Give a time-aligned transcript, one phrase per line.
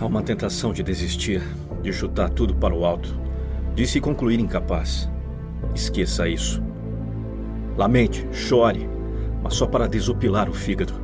[0.00, 1.42] Há uma tentação de desistir,
[1.82, 3.14] de chutar tudo para o alto,
[3.74, 5.10] de se concluir incapaz.
[5.74, 6.62] Esqueça isso.
[7.76, 8.88] Lamente, chore,
[9.42, 10.94] mas só para desopilar o fígado.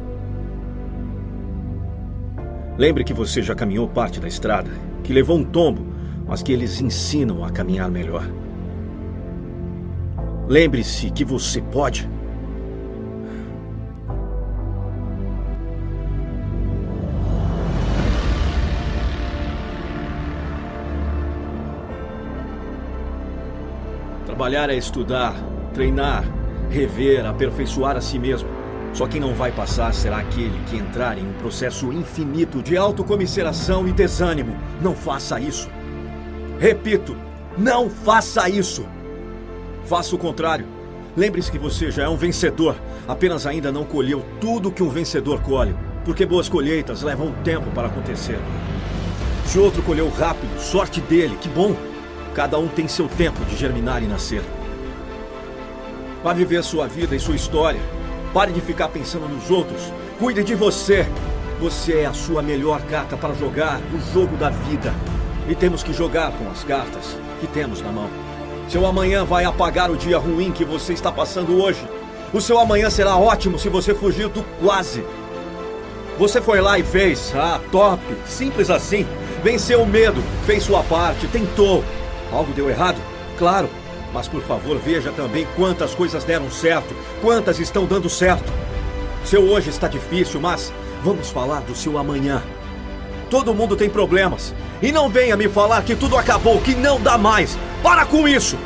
[2.79, 4.71] Lembre que você já caminhou parte da estrada,
[5.05, 5.87] que levou um tombo,
[6.27, 8.27] mas que eles ensinam a caminhar melhor.
[10.49, 12.09] Lembre-se que você pode.
[24.37, 25.35] Trabalhar é estudar,
[25.73, 26.23] treinar,
[26.69, 28.47] rever, aperfeiçoar a si mesmo.
[28.93, 33.89] Só quem não vai passar será aquele que entrar em um processo infinito de autocomisseração
[33.89, 34.55] e desânimo.
[34.83, 35.71] Não faça isso.
[36.61, 37.17] Repito,
[37.57, 38.87] não faça isso.
[39.87, 40.67] Faça o contrário.
[41.17, 42.77] Lembre-se que você já é um vencedor,
[43.09, 47.89] apenas ainda não colheu tudo que um vencedor colhe, porque boas colheitas levam tempo para
[47.89, 48.39] acontecer.
[49.47, 51.75] Se outro colheu rápido, sorte dele, que bom.
[52.37, 54.43] Cada um tem seu tempo de germinar e nascer.
[56.23, 57.81] Vá viver sua vida e sua história.
[58.35, 59.91] Pare de ficar pensando nos outros.
[60.19, 61.07] Cuide de você.
[61.59, 64.93] Você é a sua melhor carta para jogar o jogo da vida.
[65.49, 68.11] E temos que jogar com as cartas que temos na mão.
[68.69, 71.89] Seu amanhã vai apagar o dia ruim que você está passando hoje.
[72.35, 75.03] O seu amanhã será ótimo se você fugir do quase.
[76.19, 77.33] Você foi lá e fez.
[77.35, 78.03] Ah, top!
[78.27, 79.07] Simples assim.
[79.43, 81.83] Venceu o medo, fez sua parte, tentou.
[82.33, 83.01] Algo deu errado?
[83.39, 83.69] Claro.
[84.13, 88.51] Mas por favor, veja também quantas coisas deram certo, quantas estão dando certo.
[89.25, 90.73] Seu hoje está difícil, mas
[91.03, 92.43] vamos falar do seu amanhã.
[93.29, 94.55] Todo mundo tem problemas.
[94.81, 97.59] E não venha me falar que tudo acabou, que não dá mais.
[97.83, 98.57] Para com isso!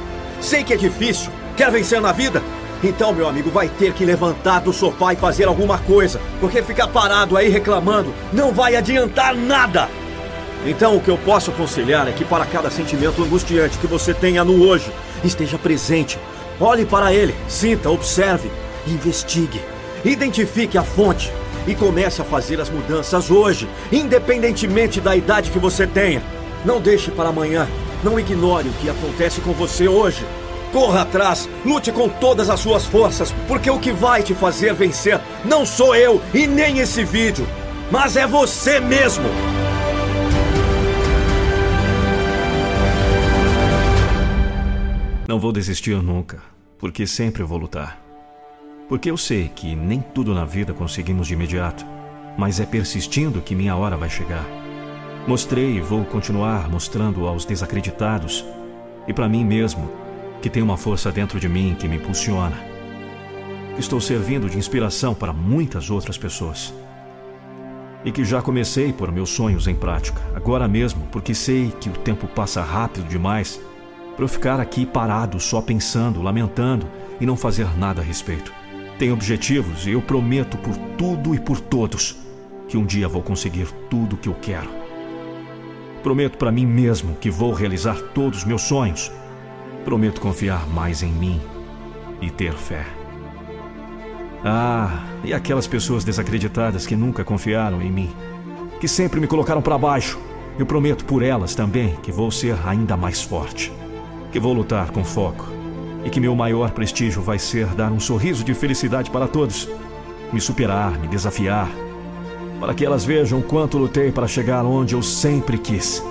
[0.41, 1.31] Sei que é difícil.
[1.57, 2.43] Quer vencer na vida?
[2.83, 6.21] Então, meu amigo, vai ter que levantar do sofá e fazer alguma coisa.
[6.41, 9.89] Porque ficar parado aí reclamando não vai adiantar nada.
[10.65, 14.45] Então, o que eu posso aconselhar é que para cada sentimento angustiante que você tenha
[14.45, 14.93] no hoje,
[15.25, 16.19] esteja presente.
[16.61, 18.51] Olhe para ele, sinta, observe,
[18.87, 19.61] investigue.
[20.05, 21.33] Identifique a fonte
[21.67, 26.23] e comece a fazer as mudanças hoje, independentemente da idade que você tenha.
[26.65, 27.67] Não deixe para amanhã.
[28.03, 30.25] Não ignore o que acontece com você hoje.
[30.73, 35.21] Corra atrás, lute com todas as suas forças, porque o que vai te fazer vencer
[35.45, 37.47] não sou eu e nem esse vídeo,
[37.91, 39.29] mas é você mesmo.
[45.31, 46.43] Não vou desistir nunca,
[46.77, 48.03] porque sempre vou lutar.
[48.89, 51.87] Porque eu sei que nem tudo na vida conseguimos de imediato,
[52.37, 54.45] mas é persistindo que minha hora vai chegar.
[55.29, 58.45] Mostrei e vou continuar mostrando aos desacreditados
[59.07, 59.89] e para mim mesmo
[60.43, 62.59] que tem uma força dentro de mim que me impulsiona.
[63.79, 66.75] Estou servindo de inspiração para muitas outras pessoas.
[68.05, 71.93] E que já comecei por meus sonhos em prática, agora mesmo, porque sei que o
[71.93, 73.61] tempo passa rápido demais
[74.21, 76.87] para eu ficar aqui parado, só pensando, lamentando
[77.19, 78.53] e não fazer nada a respeito.
[78.99, 82.19] Tenho objetivos e eu prometo por tudo e por todos
[82.69, 84.69] que um dia vou conseguir tudo o que eu quero.
[86.03, 89.11] Prometo para mim mesmo que vou realizar todos os meus sonhos.
[89.87, 91.41] Prometo confiar mais em mim
[92.21, 92.85] e ter fé.
[94.45, 98.15] Ah, e aquelas pessoas desacreditadas que nunca confiaram em mim,
[98.83, 100.21] que sempre me colocaram para baixo.
[100.59, 103.73] Eu prometo por elas também que vou ser ainda mais forte,
[104.31, 105.49] que vou lutar com foco
[106.05, 109.69] e que meu maior prestígio vai ser dar um sorriso de felicidade para todos,
[110.33, 111.69] me superar, me desafiar,
[112.59, 116.03] para que elas vejam quanto lutei para chegar onde eu sempre quis.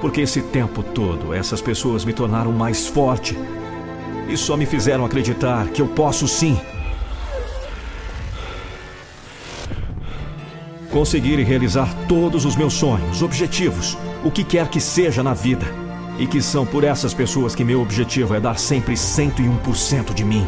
[0.00, 3.38] Porque esse tempo todo essas pessoas me tornaram mais forte
[4.28, 6.58] e só me fizeram acreditar que eu posso sim.
[10.90, 15.89] Conseguir e realizar todos os meus sonhos, objetivos, o que quer que seja na vida.
[16.20, 20.46] E que são por essas pessoas que meu objetivo é dar sempre 101% de mim.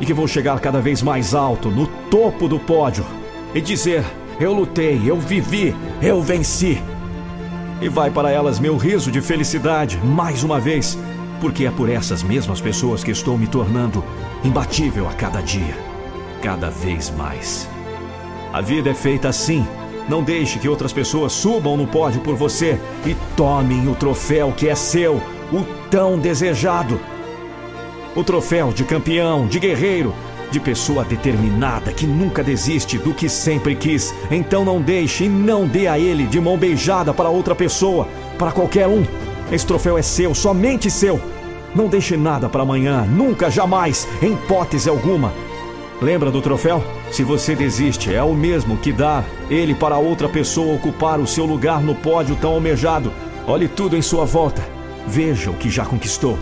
[0.00, 3.04] E que vou chegar cada vez mais alto, no topo do pódio,
[3.54, 4.02] e dizer
[4.40, 6.82] eu lutei, eu vivi, eu venci.
[7.80, 10.98] E vai para elas meu riso de felicidade, mais uma vez,
[11.40, 14.02] porque é por essas mesmas pessoas que estou me tornando
[14.42, 15.76] imbatível a cada dia,
[16.42, 17.68] cada vez mais.
[18.52, 19.66] A vida é feita assim.
[20.08, 24.68] Não deixe que outras pessoas subam no pódio por você e tomem o troféu que
[24.68, 25.16] é seu,
[25.52, 27.00] o tão desejado.
[28.14, 30.14] O troféu de campeão, de guerreiro,
[30.50, 34.14] de pessoa determinada que nunca desiste do que sempre quis.
[34.30, 38.06] Então não deixe e não dê a ele de mão beijada para outra pessoa,
[38.38, 39.04] para qualquer um.
[39.50, 41.20] Esse troféu é seu, somente seu.
[41.74, 45.32] Não deixe nada para amanhã, nunca, jamais, em hipótese alguma.
[46.00, 46.82] Lembra do troféu?
[47.14, 51.44] Se você desiste, é o mesmo que dar ele para outra pessoa ocupar o seu
[51.46, 53.12] lugar no pódio tão almejado.
[53.46, 54.60] Olhe tudo em sua volta.
[55.06, 56.36] Veja o que já conquistou.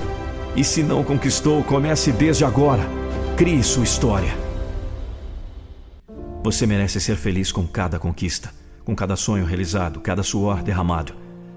[0.57, 2.89] E se não conquistou, comece desde agora.
[3.37, 4.35] Crie sua história.
[6.43, 8.51] Você merece ser feliz com cada conquista,
[8.83, 11.13] com cada sonho realizado, cada suor derramado.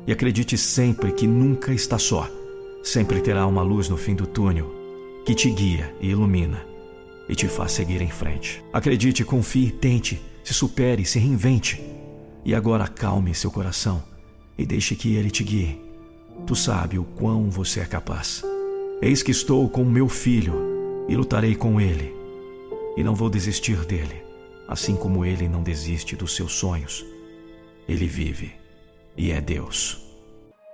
[0.06, 2.30] E acredite sempre que nunca está só.
[2.84, 4.76] Sempre terá uma luz no fim do túnel
[5.26, 6.75] que te guia e ilumina
[7.28, 8.64] e te faz seguir em frente.
[8.72, 11.82] Acredite, confie, tente, se supere, se reinvente.
[12.44, 14.04] E agora acalme seu coração
[14.58, 15.82] e deixe que ele te guie.
[16.46, 18.44] Tu sabe o quão você é capaz.
[19.02, 22.14] Eis que estou com meu filho e lutarei com ele,
[22.98, 24.24] e não vou desistir dele,
[24.68, 27.06] assim como ele não desiste dos seus sonhos.
[27.88, 28.54] Ele vive
[29.18, 30.02] e é Deus.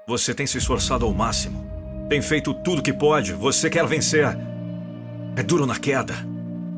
[0.07, 1.65] Você tem se esforçado ao máximo,
[2.09, 4.37] tem feito tudo que pode, você quer vencer.
[5.35, 6.30] É duro na queda.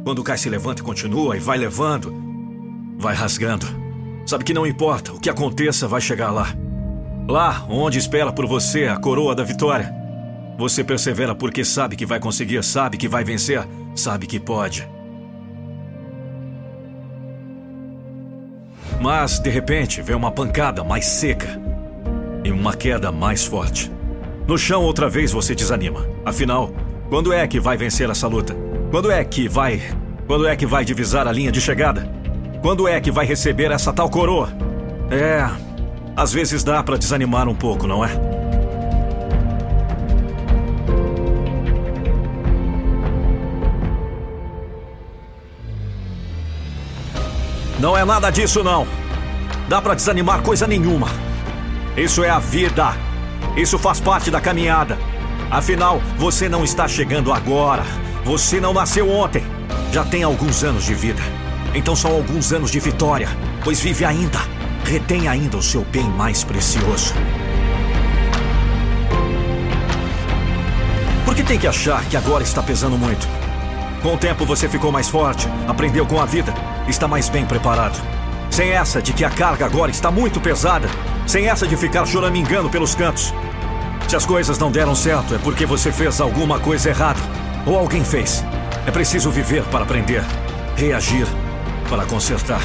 [0.04, 2.14] Quando cai, se levanta e continua, e vai levando,
[2.98, 3.66] vai rasgando.
[4.26, 6.54] Sabe que não importa, o que aconteça vai chegar lá.
[7.28, 9.94] Lá onde espera por você a coroa da vitória.
[10.58, 13.66] Você persevera porque sabe que vai conseguir, sabe que vai vencer,
[13.96, 14.88] sabe que pode.
[19.02, 21.60] Mas, de repente, vem uma pancada mais seca
[22.44, 23.92] e uma queda mais forte.
[24.48, 26.06] No chão, outra vez você desanima.
[26.26, 26.74] Afinal,
[27.10, 28.73] quando é que vai vencer essa luta?
[28.94, 29.82] Quando é que vai.
[30.28, 32.08] Quando é que vai divisar a linha de chegada?
[32.62, 34.54] Quando é que vai receber essa tal coroa?
[35.10, 35.50] É.
[36.16, 38.12] Às vezes dá para desanimar um pouco, não é?
[47.80, 48.86] Não é nada disso, não.
[49.68, 51.08] Dá para desanimar coisa nenhuma.
[51.98, 52.94] Isso é a vida.
[53.58, 55.00] Isso faz parte da caminhada.
[55.50, 57.84] Afinal, você não está chegando agora.
[58.24, 59.44] Você não nasceu ontem.
[59.92, 61.22] Já tem alguns anos de vida.
[61.74, 63.28] Então são alguns anos de vitória,
[63.64, 64.40] pois vive ainda.
[64.84, 67.14] Retém ainda o seu bem mais precioso.
[71.26, 73.28] Por que tem que achar que agora está pesando muito?
[74.02, 76.54] Com o tempo você ficou mais forte, aprendeu com a vida
[76.88, 78.00] está mais bem preparado.
[78.50, 80.88] Sem essa de que a carga agora está muito pesada.
[81.26, 83.34] Sem essa de ficar choramingando pelos cantos.
[84.08, 87.20] Se as coisas não deram certo, é porque você fez alguma coisa errada.
[87.66, 88.44] Ou alguém fez.
[88.86, 90.24] É preciso viver para aprender.
[90.76, 91.26] Reagir
[91.90, 92.62] para consertar.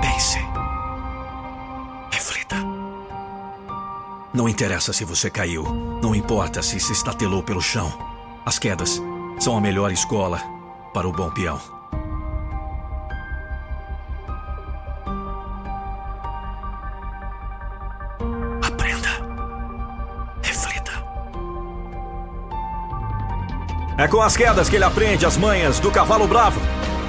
[0.00, 0.38] Pense.
[2.12, 2.56] Reflita.
[4.32, 5.64] Não interessa se você caiu.
[6.02, 7.92] Não importa se se estatelou pelo chão.
[8.44, 9.02] As quedas
[9.40, 10.40] são a melhor escola
[10.94, 11.75] para o bom peão.
[23.98, 26.60] É com as quedas que ele aprende as manhas do cavalo bravo.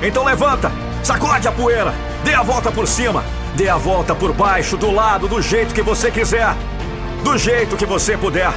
[0.01, 0.71] Então levanta,
[1.03, 3.25] sacode a poeira, dê a volta por cima,
[3.55, 6.55] dê a volta por baixo, do lado, do jeito que você quiser,
[7.25, 8.53] do jeito que você puder.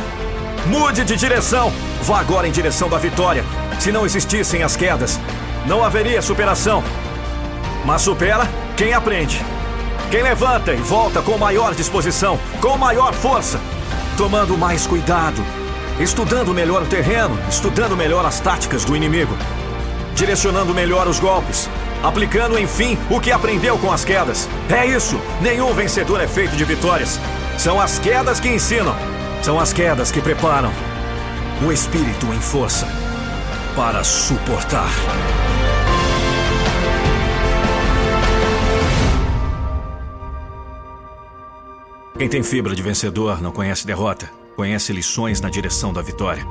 [0.66, 1.72] Mude de direção.
[2.02, 3.44] Vá agora em direção da vitória.
[3.80, 5.18] Se não existissem as quedas,
[5.66, 6.84] não haveria superação.
[7.84, 9.44] Mas supera quem aprende.
[10.08, 13.58] Quem levanta e volta com maior disposição, com maior força,
[14.16, 15.42] tomando mais cuidado,
[16.00, 19.36] estudando melhor o terreno, estudando melhor as táticas do inimigo,
[20.14, 21.68] direcionando melhor os golpes,
[22.02, 24.48] aplicando enfim o que aprendeu com as quedas.
[24.70, 25.20] É isso!
[25.42, 27.20] Nenhum vencedor é feito de vitórias.
[27.58, 28.96] São as quedas que ensinam.
[29.42, 30.72] São as quedas que preparam
[31.66, 32.86] o espírito em força
[33.76, 34.88] para suportar.
[42.18, 44.30] Quem tem fibra de vencedor não conhece derrota,
[44.60, 46.44] conhece lições na direção da vitória.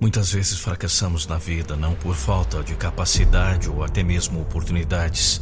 [0.00, 5.40] Muitas vezes fracassamos na vida não por falta de capacidade ou até mesmo oportunidades,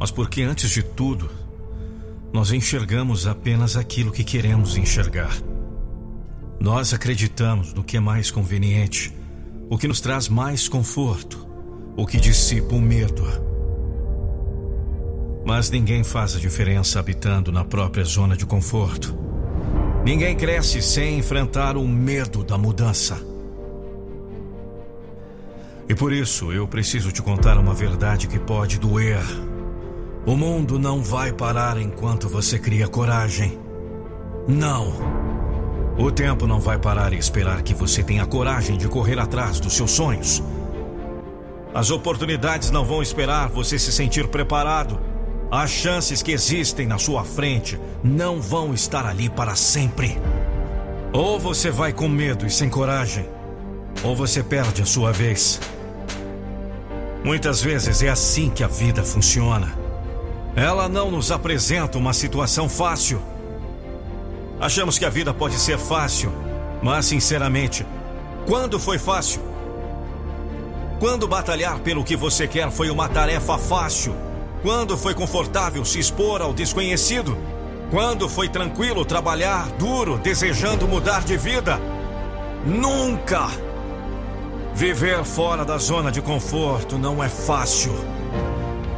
[0.00, 1.30] mas porque, antes de tudo,
[2.32, 5.40] nós enxergamos apenas aquilo que queremos enxergar.
[6.58, 9.14] Nós acreditamos no que é mais conveniente,
[9.70, 11.46] o que nos traz mais conforto,
[11.96, 13.45] o que dissipa o medo.
[15.46, 19.16] Mas ninguém faz a diferença habitando na própria zona de conforto.
[20.04, 23.16] Ninguém cresce sem enfrentar o medo da mudança.
[25.88, 29.22] E por isso eu preciso te contar uma verdade que pode doer.
[30.26, 33.56] O mundo não vai parar enquanto você cria coragem.
[34.48, 34.92] Não.
[35.96, 39.74] O tempo não vai parar e esperar que você tenha coragem de correr atrás dos
[39.74, 40.42] seus sonhos.
[41.72, 44.98] As oportunidades não vão esperar você se sentir preparado.
[45.50, 50.18] As chances que existem na sua frente não vão estar ali para sempre.
[51.12, 53.28] Ou você vai com medo e sem coragem,
[54.02, 55.60] ou você perde a sua vez.
[57.22, 59.72] Muitas vezes é assim que a vida funciona.
[60.56, 63.22] Ela não nos apresenta uma situação fácil.
[64.60, 66.32] Achamos que a vida pode ser fácil,
[66.82, 67.86] mas sinceramente,
[68.46, 69.40] quando foi fácil?
[70.98, 74.25] Quando batalhar pelo que você quer foi uma tarefa fácil?
[74.66, 77.38] Quando foi confortável se expor ao desconhecido?
[77.88, 81.80] Quando foi tranquilo trabalhar duro, desejando mudar de vida?
[82.64, 83.46] Nunca!
[84.74, 87.94] Viver fora da zona de conforto não é fácil.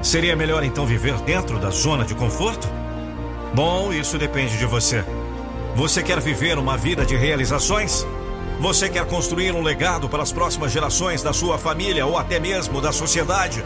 [0.00, 2.66] Seria melhor então viver dentro da zona de conforto?
[3.52, 5.04] Bom, isso depende de você.
[5.76, 8.06] Você quer viver uma vida de realizações?
[8.58, 12.80] Você quer construir um legado para as próximas gerações da sua família ou até mesmo
[12.80, 13.62] da sociedade?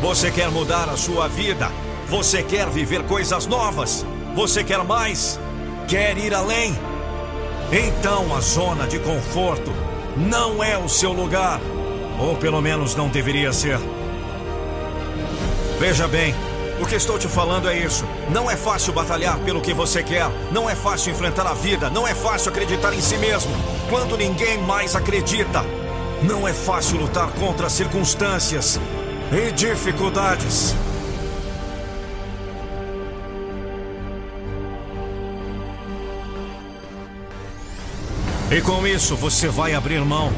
[0.00, 1.72] Você quer mudar a sua vida?
[2.08, 4.04] Você quer viver coisas novas?
[4.34, 5.40] Você quer mais?
[5.88, 6.78] Quer ir além?
[7.72, 9.72] Então a zona de conforto
[10.14, 11.60] não é o seu lugar.
[12.20, 13.78] Ou pelo menos não deveria ser.
[15.80, 16.34] Veja bem,
[16.78, 18.04] o que estou te falando é isso.
[18.30, 20.28] Não é fácil batalhar pelo que você quer.
[20.52, 21.88] Não é fácil enfrentar a vida.
[21.88, 23.50] Não é fácil acreditar em si mesmo.
[23.88, 25.64] Quando ninguém mais acredita.
[26.22, 28.78] Não é fácil lutar contra as circunstâncias
[29.32, 30.74] e dificuldades.
[38.50, 40.32] E com isso você vai abrir mão.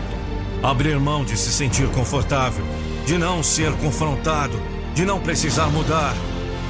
[0.62, 2.64] Abrir mão de se sentir confortável,
[3.06, 4.60] de não ser confrontado,
[4.94, 6.14] de não precisar mudar,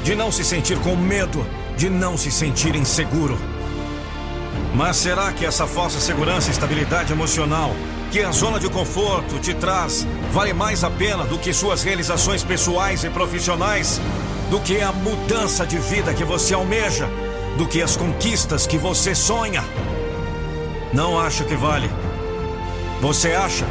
[0.05, 1.47] de não se sentir com medo,
[1.77, 3.39] de não se sentir inseguro.
[4.75, 7.75] Mas será que essa falsa segurança e estabilidade emocional
[8.11, 12.43] que a zona de conforto te traz vale mais a pena do que suas realizações
[12.43, 14.01] pessoais e profissionais?
[14.51, 17.09] Do que a mudança de vida que você almeja?
[17.57, 19.63] Do que as conquistas que você sonha?
[20.93, 21.91] Não acho que vale.
[23.01, 23.67] Você acha?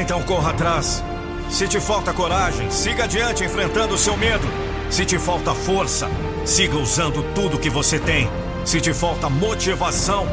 [0.00, 1.02] Então corra atrás.
[1.48, 4.46] Se te falta coragem, siga adiante enfrentando o seu medo.
[4.90, 6.08] Se te falta força,
[6.44, 8.30] siga usando tudo que você tem.
[8.64, 10.26] Se te falta motivação,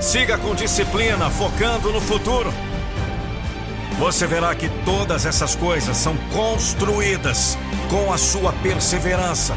[0.00, 2.52] siga com disciplina, focando no futuro.
[3.98, 7.56] Você verá que todas essas coisas são construídas
[7.88, 9.56] com a sua perseverança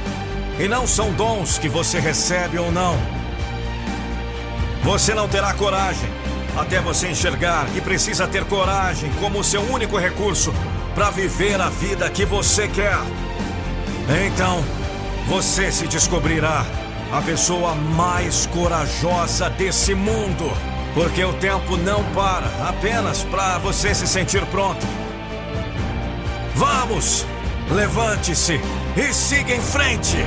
[0.59, 2.97] e não são dons que você recebe ou não.
[4.83, 6.09] Você não terá coragem
[6.55, 10.53] até você enxergar que precisa ter coragem como seu único recurso
[10.95, 12.97] para viver a vida que você quer.
[14.25, 14.63] Então,
[15.27, 16.65] você se descobrirá
[17.11, 20.51] a pessoa mais corajosa desse mundo.
[20.93, 24.85] Porque o tempo não para apenas para você se sentir pronto.
[26.55, 27.25] Vamos!
[27.69, 28.59] Levante-se
[28.95, 30.17] e siga em frente!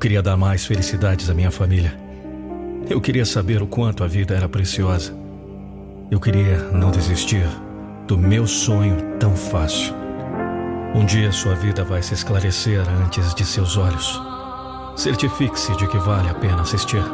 [0.00, 1.94] Queria dar mais felicidades à minha família.
[2.88, 5.14] Eu queria saber o quanto a vida era preciosa.
[6.10, 7.46] Eu queria não desistir
[8.06, 9.94] do meu sonho tão fácil.
[10.94, 14.20] Um dia sua vida vai se esclarecer antes de seus olhos.
[14.96, 17.04] Certifique-se de que vale a pena assistir.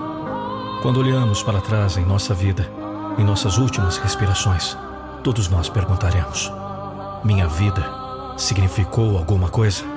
[0.80, 2.70] Quando olhamos para trás em nossa vida,
[3.18, 4.78] em nossas últimas respirações,
[5.24, 6.52] todos nós perguntaremos:
[7.24, 7.84] Minha vida
[8.36, 9.95] significou alguma coisa?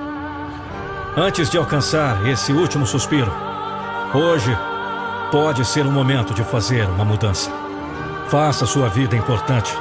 [1.16, 3.32] Antes de alcançar esse último suspiro,
[4.14, 4.56] hoje
[5.32, 7.50] pode ser o momento de fazer uma mudança.
[8.28, 9.76] Faça sua vida importante.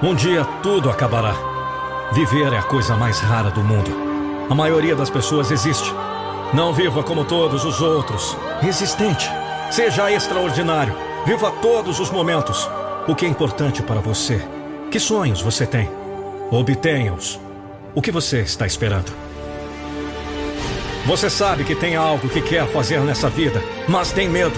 [0.00, 1.34] Um dia tudo acabará.
[2.12, 3.90] Viver é a coisa mais rara do mundo.
[4.48, 5.92] A maioria das pessoas existe.
[6.54, 8.36] Não viva como todos os outros.
[8.60, 9.28] Resistente.
[9.72, 10.94] Seja extraordinário.
[11.26, 12.70] Viva todos os momentos.
[13.08, 14.40] O que é importante para você?
[14.92, 15.90] Que sonhos você tem?
[16.52, 17.40] Obtenha-os.
[17.96, 19.27] O que você está esperando?
[21.08, 24.52] Você sabe que tem algo que quer fazer nessa vida, mas tem medo.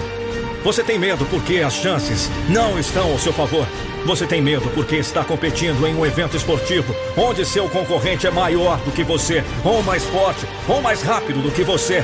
[0.65, 3.65] Você tem medo porque as chances não estão ao seu favor.
[4.05, 8.77] Você tem medo porque está competindo em um evento esportivo onde seu concorrente é maior
[8.81, 12.03] do que você, ou mais forte, ou mais rápido do que você.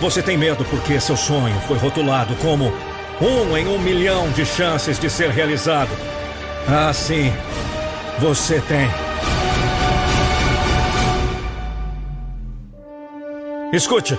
[0.00, 2.72] Você tem medo porque seu sonho foi rotulado como
[3.20, 5.90] um em um milhão de chances de ser realizado.
[6.68, 7.32] Ah, sim,
[8.20, 9.07] você tem.
[13.70, 14.18] Escute,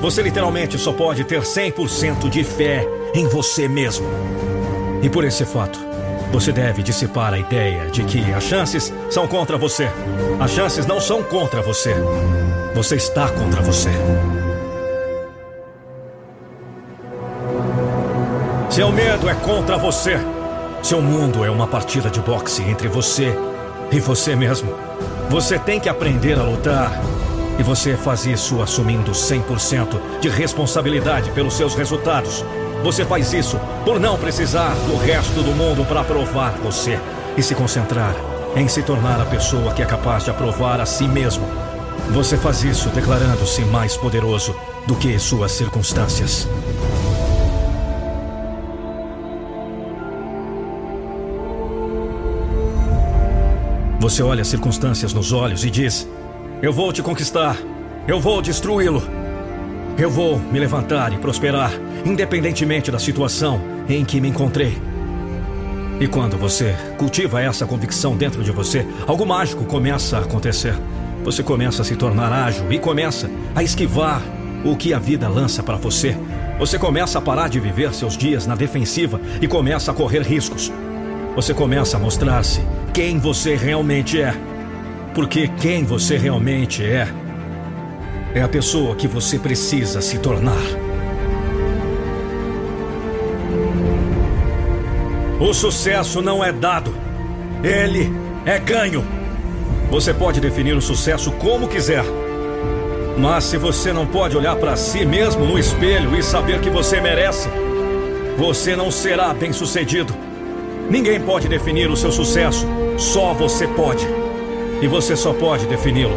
[0.00, 4.04] você literalmente só pode ter 100% de fé em você mesmo.
[5.00, 5.78] E por esse fato,
[6.32, 9.88] você deve dissipar a ideia de que as chances são contra você.
[10.40, 11.94] As chances não são contra você.
[12.74, 13.90] Você está contra você.
[18.70, 20.18] Seu medo é contra você.
[20.82, 23.38] Seu mundo é uma partida de boxe entre você
[23.92, 24.74] e você mesmo.
[25.28, 27.00] Você tem que aprender a lutar
[27.58, 32.44] e você faz isso assumindo 100% de responsabilidade pelos seus resultados.
[32.82, 36.98] Você faz isso por não precisar do resto do mundo para aprovar você
[37.36, 38.14] e se concentrar
[38.56, 41.46] em se tornar a pessoa que é capaz de aprovar a si mesmo.
[42.10, 44.54] Você faz isso declarando-se mais poderoso
[44.86, 46.48] do que suas circunstâncias.
[54.00, 56.08] Você olha as circunstâncias nos olhos e diz:
[56.62, 57.56] eu vou te conquistar.
[58.06, 59.02] Eu vou destruí-lo.
[59.96, 61.72] Eu vou me levantar e prosperar,
[62.04, 64.76] independentemente da situação em que me encontrei.
[65.98, 70.74] E quando você cultiva essa convicção dentro de você, algo mágico começa a acontecer.
[71.24, 74.22] Você começa a se tornar ágil e começa a esquivar
[74.64, 76.16] o que a vida lança para você.
[76.58, 80.72] Você começa a parar de viver seus dias na defensiva e começa a correr riscos.
[81.34, 82.60] Você começa a mostrar-se
[82.92, 84.34] quem você realmente é.
[85.14, 87.08] Porque quem você realmente é,
[88.34, 90.62] é a pessoa que você precisa se tornar.
[95.40, 96.94] O sucesso não é dado,
[97.64, 98.12] ele
[98.44, 99.04] é ganho.
[99.90, 102.04] Você pode definir o sucesso como quiser.
[103.18, 107.00] Mas se você não pode olhar para si mesmo no espelho e saber que você
[107.00, 107.48] merece,
[108.38, 110.14] você não será bem-sucedido.
[110.88, 114.19] Ninguém pode definir o seu sucesso, só você pode.
[114.82, 116.16] E você só pode defini-lo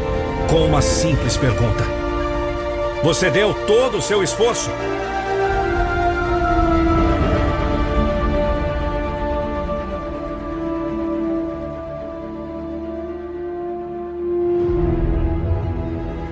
[0.50, 1.84] com uma simples pergunta:
[3.04, 4.70] Você deu todo o seu esforço?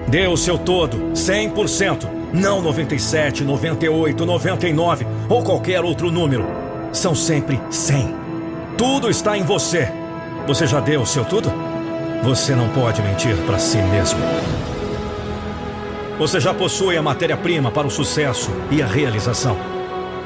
[0.08, 6.46] Dê o seu todo, 100%, não 97, 98, 99 ou qualquer outro número.
[6.91, 8.13] São sempre 100.
[8.78, 9.89] Tudo está em você.
[10.46, 11.50] Você já deu o seu tudo?
[12.24, 14.20] Você não pode mentir para si mesmo.
[16.20, 19.58] Você já possui a matéria-prima para o sucesso e a realização.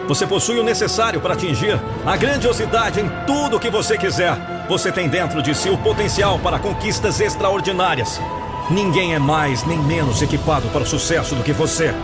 [0.05, 4.35] Você possui o necessário para atingir a grandiosidade em tudo o que você quiser.
[4.67, 8.19] Você tem dentro de si o potencial para conquistas extraordinárias.
[8.69, 11.95] Ninguém é mais nem menos equipado para o sucesso do que você.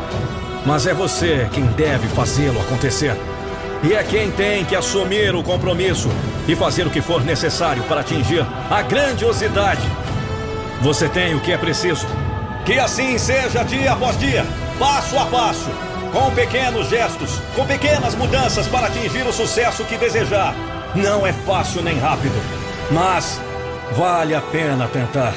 [0.65, 3.13] Mas é você quem deve fazê-lo acontecer.
[3.83, 6.07] E é quem tem que assumir o compromisso
[6.47, 9.87] e fazer o que for necessário para atingir a grandiosidade.
[10.81, 12.07] Você tem o que é preciso.
[12.65, 14.45] Que assim seja dia após dia,
[14.77, 15.69] passo a passo,
[16.11, 20.55] com pequenos gestos, com pequenas mudanças para atingir o sucesso que desejar.
[20.95, 22.35] Não é fácil nem rápido,
[22.91, 23.39] mas
[23.93, 25.33] vale a pena tentar.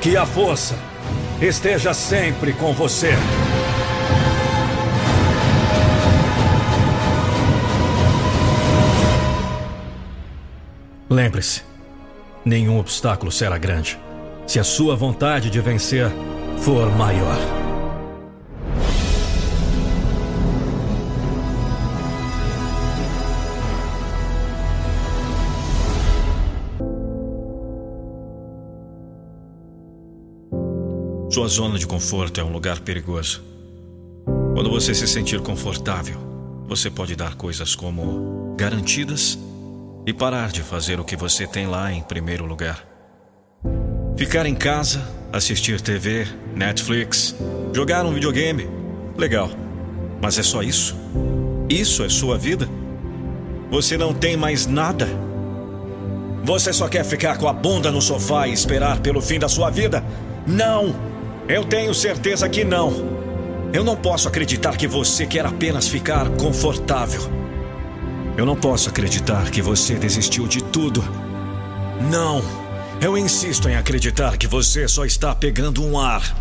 [0.00, 0.76] Que a força
[1.40, 3.14] esteja sempre com você.
[11.16, 11.62] Lembre-se,
[12.44, 13.98] nenhum obstáculo será grande
[14.46, 16.10] se a sua vontade de vencer
[16.58, 17.38] for maior.
[31.30, 33.42] Sua zona de conforto é um lugar perigoso.
[34.52, 36.18] Quando você se sentir confortável,
[36.68, 39.38] você pode dar coisas como garantidas
[40.06, 42.86] e parar de fazer o que você tem lá em primeiro lugar.
[44.16, 47.34] Ficar em casa, assistir TV, Netflix,
[47.74, 48.68] jogar um videogame,
[49.18, 49.50] legal.
[50.22, 50.96] Mas é só isso?
[51.68, 52.68] Isso é sua vida?
[53.68, 55.08] Você não tem mais nada?
[56.44, 59.68] Você só quer ficar com a bunda no sofá e esperar pelo fim da sua
[59.68, 60.04] vida?
[60.46, 60.94] Não!
[61.48, 62.92] Eu tenho certeza que não.
[63.72, 67.45] Eu não posso acreditar que você quer apenas ficar confortável.
[68.36, 71.02] Eu não posso acreditar que você desistiu de tudo.
[72.10, 72.42] Não.
[73.00, 76.36] Eu insisto em acreditar que você só está pegando um ar.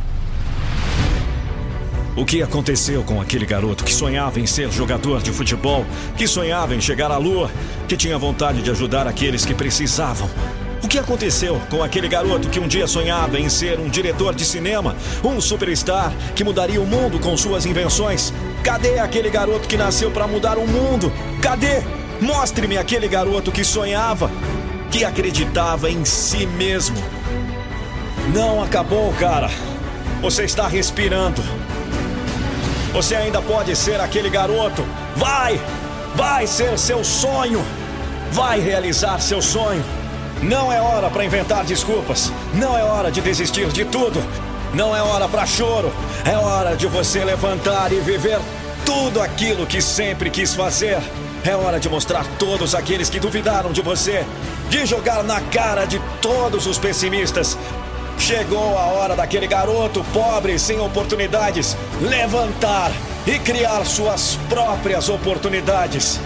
[2.17, 5.86] O que aconteceu com aquele garoto que sonhava em ser jogador de futebol,
[6.17, 7.49] que sonhava em chegar à lua,
[7.88, 10.29] que tinha vontade de ajudar aqueles que precisavam?
[10.95, 14.95] Que aconteceu com aquele garoto que um dia sonhava em ser um diretor de cinema,
[15.25, 18.34] um superstar que mudaria o mundo com suas invenções?
[18.63, 21.12] Cadê aquele garoto que nasceu para mudar o mundo?
[21.41, 21.84] Cadê?
[22.21, 24.31] Mostre-me aquele garoto que sonhava,
[24.89, 26.95] que acreditava em si mesmo.
[28.34, 29.49] Não acabou, cara.
[30.21, 31.43] Você está respirando.
[32.93, 34.81] Você ainda pode ser aquele garoto.
[35.17, 35.60] Vai!
[36.15, 37.62] Vai ser seu sonho!
[38.31, 39.84] Vai realizar seu sonho!
[40.45, 42.31] Não é hora para inventar desculpas.
[42.53, 44.23] Não é hora de desistir de tudo.
[44.73, 45.91] Não é hora para choro.
[46.23, 48.39] É hora de você levantar e viver
[48.86, 50.99] tudo aquilo que sempre quis fazer.
[51.43, 54.25] É hora de mostrar todos aqueles que duvidaram de você,
[54.69, 57.58] de jogar na cara de todos os pessimistas,
[58.17, 62.91] Chegou a hora daquele garoto pobre sem oportunidades levantar
[63.27, 66.19] e criar suas próprias oportunidades.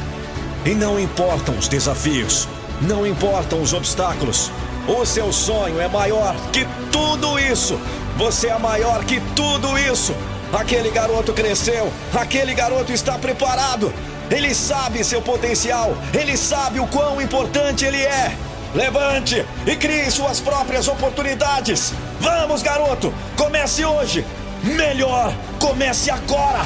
[0.66, 2.48] E não importam os desafios,
[2.82, 4.52] não importam os obstáculos.
[4.88, 7.80] O seu sonho é maior que tudo isso.
[8.18, 10.14] Você é maior que tudo isso.
[10.52, 13.94] Aquele garoto cresceu, aquele garoto está preparado.
[14.32, 18.36] Ele sabe seu potencial, ele sabe o quão importante ele é.
[18.74, 21.94] Levante e crie suas próprias oportunidades.
[22.20, 24.26] Vamos, garoto, comece hoje.
[24.64, 26.66] Melhor, comece agora.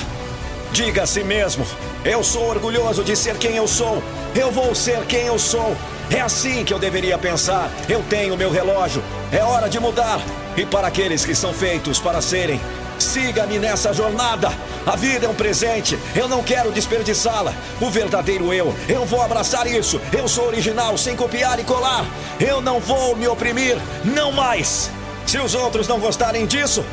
[0.73, 1.65] Diga a si mesmo:
[2.03, 4.01] Eu sou orgulhoso de ser quem eu sou.
[4.35, 5.75] Eu vou ser quem eu sou.
[6.15, 7.71] É assim que eu deveria pensar.
[7.89, 9.03] Eu tenho meu relógio.
[9.31, 10.21] É hora de mudar.
[10.55, 12.61] E para aqueles que são feitos para serem,
[12.99, 14.49] Siga-me nessa jornada.
[14.85, 17.53] A vida é um presente, eu não quero desperdiçá-la.
[17.81, 19.99] O verdadeiro eu, eu vou abraçar isso.
[20.11, 22.05] Eu sou original, sem copiar e colar.
[22.39, 24.89] Eu não vou me oprimir, não mais.
[25.25, 26.83] Se os outros não gostarem disso,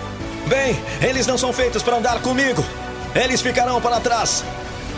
[0.46, 2.64] bem, eles não são feitos para andar comigo.
[3.14, 4.44] Eles ficarão para trás.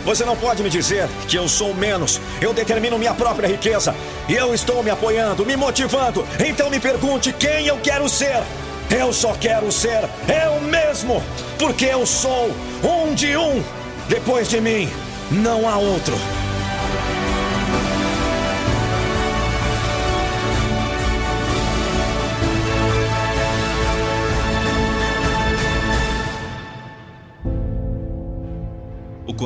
[0.05, 2.19] Você não pode me dizer que eu sou menos.
[2.41, 3.95] Eu determino minha própria riqueza.
[4.27, 6.25] Eu estou me apoiando, me motivando.
[6.45, 8.41] Então me pergunte quem eu quero ser.
[8.89, 11.23] Eu só quero ser eu mesmo,
[11.57, 12.51] porque eu sou
[12.83, 13.63] um de um.
[14.07, 14.89] Depois de mim,
[15.31, 16.15] não há outro.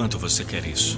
[0.07, 0.97] Quanto você quer isso?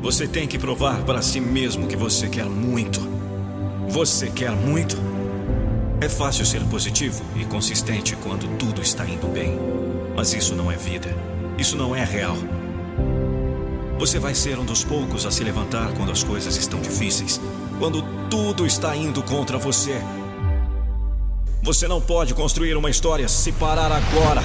[0.00, 2.98] Você tem que provar para si mesmo que você quer muito.
[3.88, 4.96] Você quer muito?
[6.00, 9.58] É fácil ser positivo e consistente quando tudo está indo bem.
[10.16, 11.14] Mas isso não é vida.
[11.58, 12.38] Isso não é real.
[13.98, 17.38] Você vai ser um dos poucos a se levantar quando as coisas estão difíceis,
[17.78, 20.00] quando tudo está indo contra você.
[21.66, 24.40] Você não pode construir uma história se parar agora,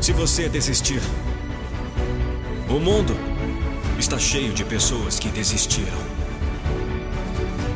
[0.00, 1.00] se você desistir.
[2.68, 3.16] O mundo
[3.96, 5.96] está cheio de pessoas que desistiram.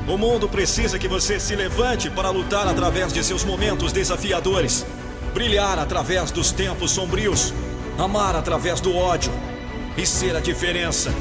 [0.09, 4.85] O mundo precisa que você se levante para lutar através de seus momentos desafiadores,
[5.33, 7.55] brilhar através dos tempos sombrios,
[7.97, 9.31] amar através do ódio
[9.97, 11.15] e ser a diferença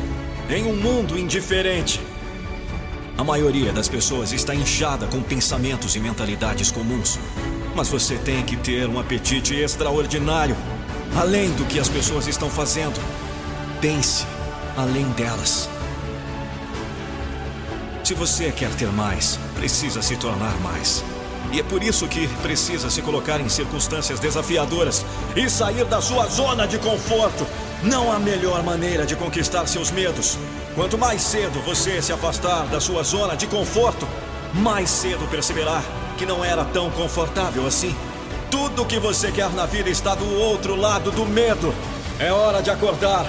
[0.50, 2.02] em um mundo indiferente.
[3.18, 7.20] A maioria das pessoas está inchada com pensamentos e mentalidades comuns,
[7.76, 10.56] mas você tem que ter um apetite extraordinário,
[11.16, 13.00] além do que as pessoas estão fazendo.
[13.80, 14.26] Pense
[14.76, 15.70] além delas.
[18.04, 21.04] Se você quer ter mais, precisa se tornar mais.
[21.52, 26.28] E é por isso que precisa se colocar em circunstâncias desafiadoras e sair da sua
[26.28, 27.46] zona de conforto.
[27.84, 30.38] Não há melhor maneira de conquistar seus medos.
[30.76, 34.08] Quanto mais cedo você se afastar da sua zona de conforto,
[34.54, 35.82] mais cedo perceberá
[36.18, 37.96] que não era tão confortável assim.
[38.50, 41.74] Tudo o que você quer na vida está do outro lado do medo.
[42.20, 43.26] É hora de acordar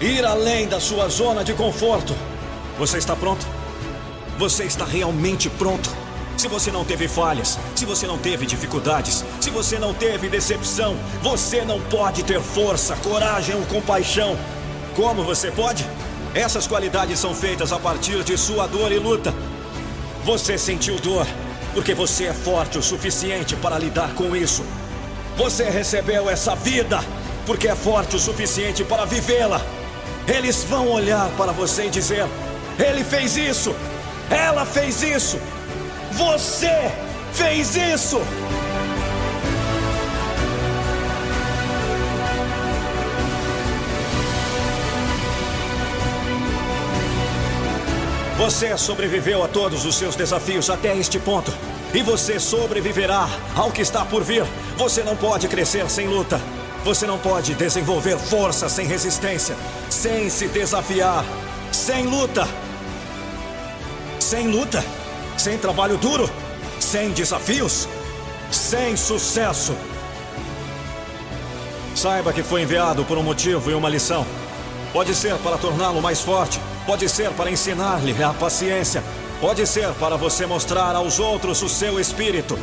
[0.00, 2.14] Ir além da sua zona de conforto.
[2.78, 3.46] Você está pronto?
[4.38, 5.88] Você está realmente pronto?
[6.36, 10.96] Se você não teve falhas, se você não teve dificuldades, se você não teve decepção,
[11.22, 14.36] você não pode ter força, coragem ou compaixão.
[14.96, 15.88] Como você pode?
[16.34, 19.32] Essas qualidades são feitas a partir de sua dor e luta.
[20.24, 21.26] Você sentiu dor
[21.72, 24.64] porque você é forte o suficiente para lidar com isso.
[25.36, 27.00] Você recebeu essa vida
[27.46, 29.60] porque é forte o suficiente para vivê-la.
[30.26, 32.26] Eles vão olhar para você e dizer:
[32.78, 33.74] Ele fez isso,
[34.30, 35.38] ela fez isso,
[36.14, 36.92] você
[37.32, 38.20] fez isso.
[48.38, 51.52] Você sobreviveu a todos os seus desafios até este ponto.
[51.94, 54.44] e você sobreviverá ao que está por vir.
[54.76, 56.40] Você não pode crescer sem luta.
[56.84, 59.56] Você não pode desenvolver força sem resistência,
[59.88, 61.24] sem se desafiar,
[61.70, 62.48] sem luta.
[64.18, 64.84] Sem luta,
[65.44, 66.30] sem trabalho duro,
[66.80, 67.86] sem desafios,
[68.50, 69.74] sem sucesso.
[71.94, 74.24] Saiba que foi enviado por um motivo e uma lição.
[74.90, 79.04] Pode ser para torná-lo mais forte, pode ser para ensinar-lhe a paciência,
[79.38, 82.58] pode ser para você mostrar aos outros o seu espírito.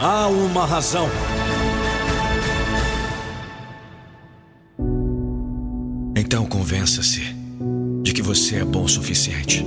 [0.00, 1.08] Há uma razão.
[6.16, 7.34] Então convença-se
[8.04, 9.66] de que você é bom o suficiente.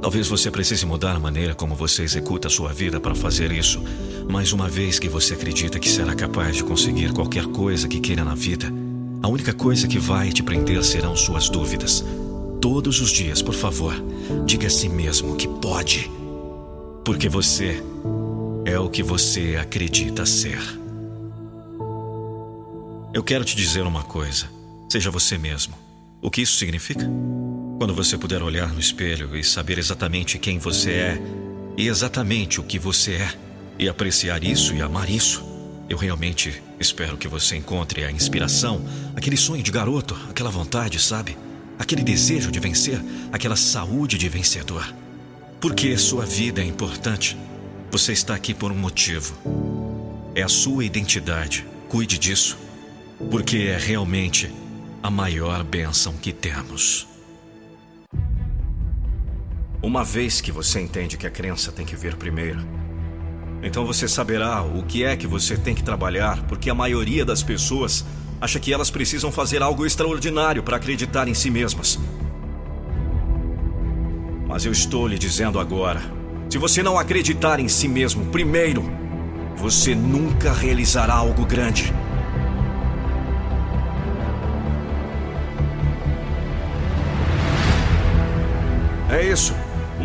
[0.00, 3.82] Talvez você precise mudar a maneira como você executa a sua vida para fazer isso.
[4.28, 8.24] Mas uma vez que você acredita que será capaz de conseguir qualquer coisa que queira
[8.24, 8.72] na vida,
[9.22, 12.04] a única coisa que vai te prender serão suas dúvidas.
[12.60, 13.94] Todos os dias, por favor,
[14.44, 16.10] diga a si mesmo que pode.
[17.04, 17.82] Porque você
[18.64, 20.60] é o que você acredita ser.
[23.14, 24.46] Eu quero te dizer uma coisa:
[24.90, 25.74] seja você mesmo.
[26.20, 27.08] O que isso significa?
[27.78, 31.22] Quando você puder olhar no espelho e saber exatamente quem você é
[31.76, 33.34] e exatamente o que você é,
[33.78, 35.44] e apreciar isso e amar isso,
[35.86, 38.82] eu realmente espero que você encontre a inspiração,
[39.14, 41.36] aquele sonho de garoto, aquela vontade, sabe?
[41.78, 42.98] Aquele desejo de vencer,
[43.30, 44.94] aquela saúde de vencedor.
[45.60, 47.36] Porque sua vida é importante.
[47.90, 49.34] Você está aqui por um motivo.
[50.34, 51.66] É a sua identidade.
[51.90, 52.56] Cuide disso.
[53.30, 54.50] Porque é realmente
[55.02, 57.15] a maior bênção que temos.
[59.86, 62.58] Uma vez que você entende que a crença tem que vir primeiro,
[63.62, 67.40] então você saberá o que é que você tem que trabalhar, porque a maioria das
[67.40, 68.04] pessoas
[68.40, 72.00] acha que elas precisam fazer algo extraordinário para acreditar em si mesmas.
[74.48, 76.02] Mas eu estou lhe dizendo agora:
[76.50, 78.82] se você não acreditar em si mesmo primeiro,
[79.54, 81.94] você nunca realizará algo grande.
[89.08, 89.54] É isso.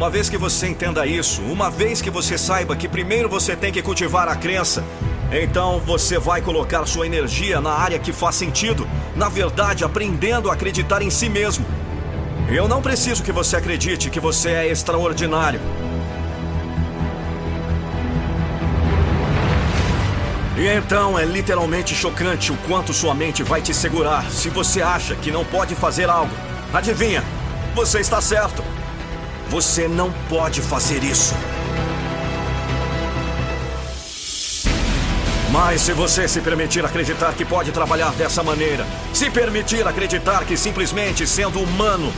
[0.02, 3.72] Uma vez que você entenda isso, uma vez que você saiba que primeiro você tem
[3.72, 4.84] que cultivar a crença,
[5.32, 10.54] então você vai colocar sua energia na área que faz sentido, na verdade, aprendendo a
[10.54, 11.64] acreditar em si mesmo.
[12.50, 15.62] Eu não preciso que você acredite que você é extraordinário.
[20.58, 25.16] E então é literalmente chocante o quanto sua mente vai te segurar se você acha
[25.16, 26.34] que não pode fazer algo.
[26.74, 27.24] Adivinha?
[27.76, 28.81] Você está certo.
[29.52, 31.36] Você não pode fazer isso.
[35.52, 40.56] Mas se você se permitir acreditar que pode trabalhar dessa maneira, se permitir acreditar que
[40.56, 42.14] simplesmente sendo humano,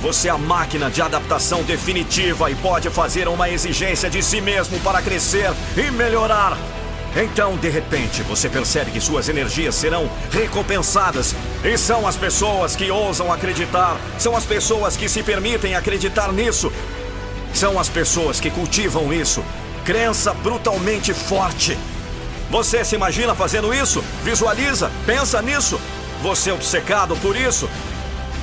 [0.00, 4.78] você é a máquina de adaptação definitiva e pode fazer uma exigência de si mesmo
[4.78, 6.56] para crescer e melhorar.
[7.16, 11.34] Então, de repente, você percebe que suas energias serão recompensadas.
[11.64, 16.72] E são as pessoas que ousam acreditar, são as pessoas que se permitem acreditar nisso.
[17.54, 19.42] São as pessoas que cultivam isso.
[19.84, 21.78] Crença brutalmente forte.
[22.50, 24.02] Você se imagina fazendo isso?
[24.22, 25.80] Visualiza, pensa nisso.
[26.22, 27.68] Você é obcecado por isso?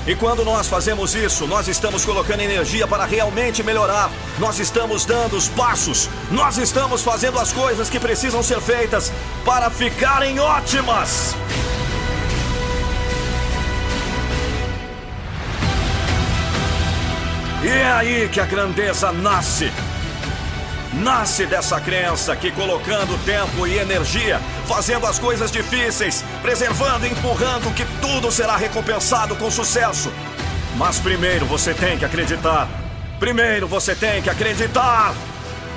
[0.07, 4.11] E quando nós fazemos isso, nós estamos colocando energia para realmente melhorar.
[4.37, 6.07] Nós estamos dando os passos.
[6.29, 9.11] Nós estamos fazendo as coisas que precisam ser feitas
[9.43, 11.35] para ficarem ótimas.
[17.63, 19.73] E é aí que a grandeza nasce.
[20.93, 27.73] Nasce dessa crença que colocando tempo e energia, fazendo as coisas difíceis, preservando e empurrando
[27.73, 30.11] que tudo será recompensado com sucesso.
[30.75, 32.67] Mas primeiro você tem que acreditar.
[33.19, 35.13] Primeiro você tem que acreditar.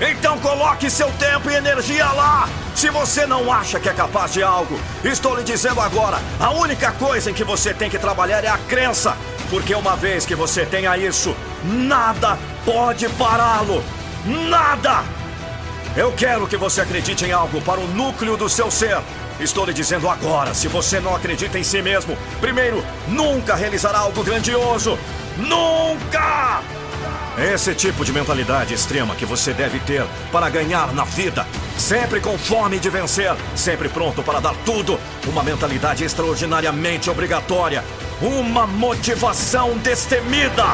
[0.01, 2.49] Então coloque seu tempo e energia lá.
[2.75, 6.93] Se você não acha que é capaz de algo, estou lhe dizendo agora: a única
[6.93, 9.17] coisa em que você tem que trabalhar é a crença.
[9.51, 13.83] Porque uma vez que você tenha isso, nada pode pará-lo.
[14.25, 15.18] Nada!
[15.99, 18.99] Eu quero que você acredite em algo para o núcleo do seu ser.
[19.41, 24.23] Estou lhe dizendo agora: se você não acredita em si mesmo, primeiro, nunca realizará algo
[24.23, 24.97] grandioso.
[25.37, 26.63] Nunca!
[27.37, 31.45] Esse tipo de mentalidade extrema que você deve ter para ganhar na vida.
[31.77, 35.01] Sempre com fome de vencer, sempre pronto para dar tudo.
[35.27, 37.83] Uma mentalidade extraordinariamente obrigatória.
[38.23, 40.65] Uma motivação destemida.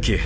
[0.00, 0.18] Aqui.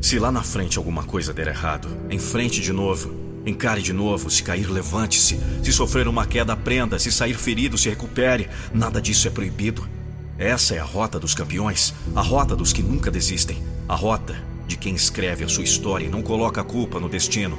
[0.00, 3.14] Se lá na frente alguma coisa der errado, em frente de novo.
[3.46, 4.28] Encare de novo.
[4.28, 5.38] Se cair, levante-se.
[5.62, 6.98] Se sofrer uma queda, aprenda.
[6.98, 8.50] Se sair ferido, se recupere.
[8.74, 9.88] Nada disso é proibido.
[10.36, 11.94] Essa é a rota dos campeões.
[12.14, 13.62] A rota dos que nunca desistem.
[13.88, 17.56] A rota de quem escreve a sua história e não coloca a culpa no destino.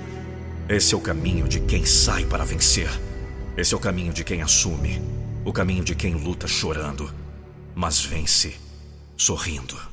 [0.67, 2.89] Esse é o caminho de quem sai para vencer.
[3.55, 5.01] Esse é o caminho de quem assume.
[5.45, 7.11] O caminho de quem luta chorando,
[7.73, 8.55] mas vence
[9.17, 9.90] sorrindo.